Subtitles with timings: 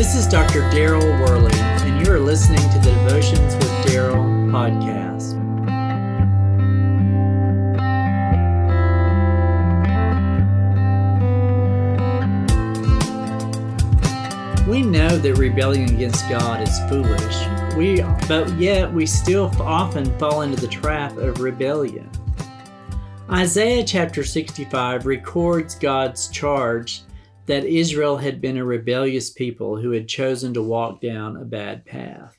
[0.00, 0.62] This is Dr.
[0.70, 5.36] Daryl Worley, and you are listening to the Devotions with Daryl podcast.
[14.66, 17.76] We know that rebellion against God is foolish.
[17.76, 22.08] We, but yet we still often fall into the trap of rebellion.
[23.30, 27.02] Isaiah chapter 65 records God's charge
[27.50, 31.84] that Israel had been a rebellious people who had chosen to walk down a bad
[31.84, 32.38] path.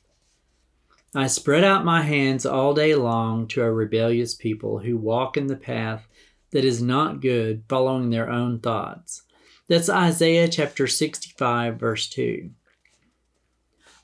[1.14, 5.48] I spread out my hands all day long to a rebellious people who walk in
[5.48, 6.08] the path
[6.52, 9.24] that is not good, following their own thoughts.
[9.68, 12.48] That's Isaiah chapter 65, verse 2.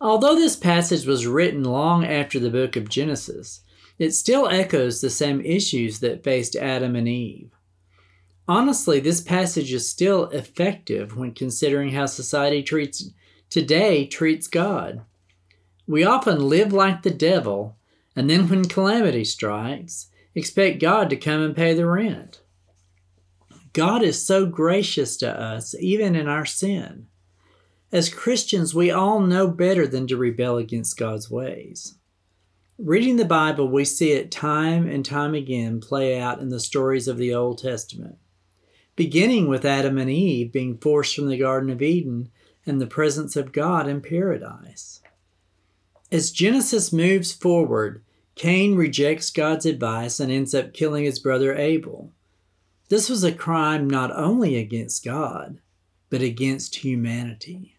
[0.02, 3.62] Although this passage was written long after the book of Genesis,
[3.98, 7.57] it still echoes the same issues that faced Adam and Eve.
[8.48, 13.10] Honestly, this passage is still effective when considering how society treats
[13.50, 15.02] today treats God.
[15.86, 17.76] We often live like the devil,
[18.16, 22.40] and then when calamity strikes, expect God to come and pay the rent.
[23.74, 27.06] God is so gracious to us, even in our sin.
[27.92, 31.96] As Christians, we all know better than to rebel against God's ways.
[32.78, 37.08] Reading the Bible, we see it time and time again play out in the stories
[37.08, 38.16] of the Old Testament
[38.98, 42.28] beginning with Adam and Eve being forced from the Garden of Eden
[42.66, 45.00] and the presence of God in paradise.
[46.10, 48.02] As Genesis moves forward,
[48.34, 52.12] Cain rejects God's advice and ends up killing his brother Abel.
[52.88, 55.60] This was a crime not only against God,
[56.10, 57.76] but against humanity.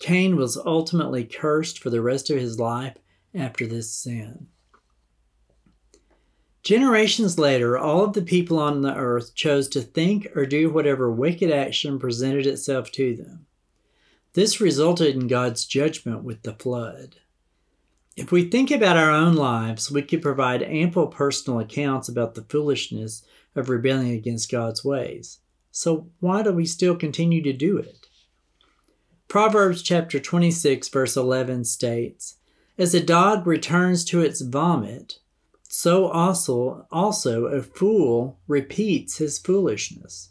[0.00, 2.96] Cain was ultimately cursed for the rest of his life
[3.32, 4.48] after this sin.
[6.62, 11.10] Generations later, all of the people on the earth chose to think or do whatever
[11.10, 13.46] wicked action presented itself to them.
[14.34, 17.16] This resulted in God's judgment with the flood.
[18.16, 22.42] If we think about our own lives, we could provide ample personal accounts about the
[22.42, 23.24] foolishness
[23.56, 25.40] of rebelling against God's ways.
[25.72, 28.06] So, why do we still continue to do it?
[29.28, 32.36] Proverbs chapter 26, verse 11 states
[32.78, 35.18] As a dog returns to its vomit,
[35.74, 40.28] so also also a fool repeats his foolishness.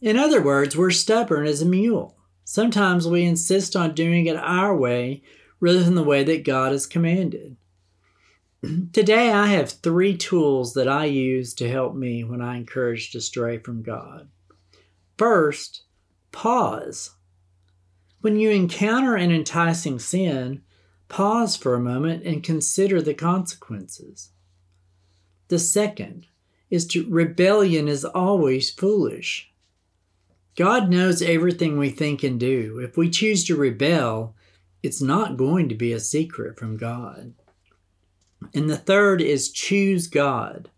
[0.00, 2.16] In other words, we're stubborn as a mule.
[2.44, 5.24] Sometimes we insist on doing it our way
[5.58, 7.56] rather than the way that God has commanded.
[8.92, 13.20] Today, I have three tools that I use to help me when I encourage to
[13.20, 14.28] stray from God.
[15.18, 15.82] First,
[16.30, 17.16] pause.
[18.20, 20.62] When you encounter an enticing sin,
[21.08, 24.30] pause for a moment and consider the consequences.
[25.54, 26.26] The second
[26.68, 29.52] is to rebellion is always foolish.
[30.56, 32.80] God knows everything we think and do.
[32.80, 34.34] If we choose to rebel,
[34.82, 37.34] it's not going to be a secret from God.
[38.52, 40.70] And the third is choose God.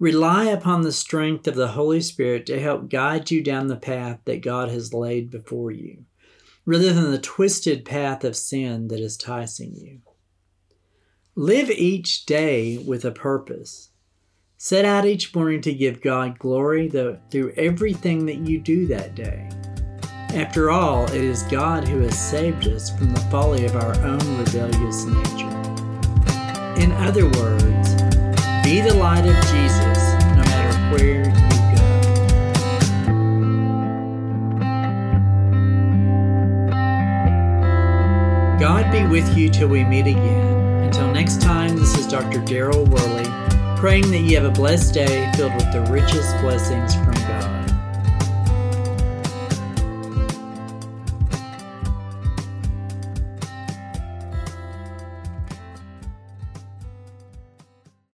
[0.00, 4.18] Rely upon the strength of the Holy Spirit to help guide you down the path
[4.24, 6.04] that God has laid before you,
[6.66, 10.00] rather than the twisted path of sin that is enticing you.
[11.36, 13.90] Live each day with a purpose.
[14.56, 19.48] Set out each morning to give God glory through everything that you do that day.
[20.32, 24.20] After all, it is God who has saved us from the folly of our own
[24.38, 25.50] rebellious nature.
[26.80, 27.94] In other words,
[28.62, 31.32] be the light of Jesus no matter where you
[38.54, 38.60] go.
[38.60, 40.63] God be with you till we meet again.
[40.84, 42.40] Until next time, this is Dr.
[42.40, 47.14] Daryl Worley, praying that you have a blessed day filled with the richest blessings from
[47.14, 47.53] God.